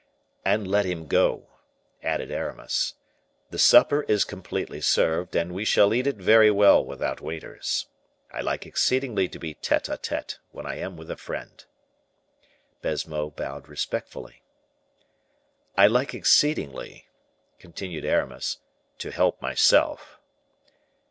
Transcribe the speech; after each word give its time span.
"And 0.43 0.67
let 0.67 0.83
him 0.85 1.05
go," 1.05 1.47
added 2.01 2.31
Aramis. 2.31 2.95
"The 3.51 3.59
supper 3.59 4.01
is 4.07 4.23
completely 4.25 4.81
served, 4.81 5.35
and 5.35 5.53
we 5.53 5.63
shall 5.63 5.93
eat 5.93 6.07
it 6.07 6.15
very 6.15 6.49
well 6.49 6.83
without 6.83 7.21
waiters. 7.21 7.85
I 8.31 8.41
like 8.41 8.65
exceedingly 8.65 9.27
to 9.27 9.37
be 9.37 9.53
tete 9.53 9.89
a 9.89 9.97
tete 9.97 10.39
when 10.49 10.65
I 10.65 10.77
am 10.77 10.97
with 10.97 11.11
a 11.11 11.15
friend." 11.17 11.63
Baisemeaux 12.81 13.29
bowed 13.29 13.67
respectfully. 13.67 14.41
"I 15.77 15.85
like 15.85 16.15
exceedingly," 16.15 17.07
continued 17.59 18.03
Aramis, 18.03 18.57
"to 18.97 19.11
help 19.11 19.39
myself." 19.39 20.19